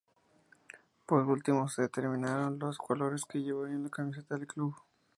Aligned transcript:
Por 1.05 1.21
último 1.27 1.69
se 1.69 1.83
determinaron 1.83 2.57
los 2.57 2.79
colores 2.79 3.21
que 3.23 3.43
llevaría 3.43 3.77
la 3.77 3.89
camiseta 3.89 4.33
del 4.35 4.47
club. 4.47 4.73